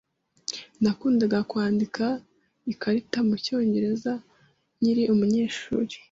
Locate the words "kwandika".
1.49-2.05